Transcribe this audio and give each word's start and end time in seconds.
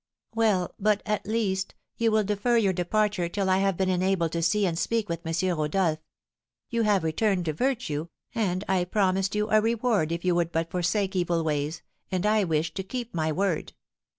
"Well, 0.33 0.73
but, 0.79 1.03
at 1.05 1.27
least, 1.27 1.75
you 1.95 2.09
will 2.09 2.23
defer 2.23 2.57
your 2.57 2.73
departure 2.73 3.29
till 3.29 3.51
I 3.51 3.59
have 3.59 3.77
been 3.77 3.87
enabled 3.87 4.31
to 4.31 4.41
see 4.41 4.65
and 4.65 4.75
speak 4.75 5.07
with 5.07 5.23
M. 5.23 5.55
Rodolph; 5.55 5.99
you 6.71 6.81
have 6.81 7.03
returned 7.03 7.45
to 7.45 7.53
virtue, 7.53 8.07
and 8.33 8.63
I 8.67 8.85
promised 8.85 9.35
you 9.35 9.51
a 9.51 9.61
reward 9.61 10.11
if 10.11 10.25
you 10.25 10.33
would 10.33 10.51
but 10.51 10.71
forsake 10.71 11.15
evil 11.15 11.43
ways, 11.43 11.83
and 12.11 12.25
I 12.25 12.43
wish 12.45 12.73
to 12.73 12.81
keep 12.81 13.13
my 13.13 13.31
word. 13.31 13.73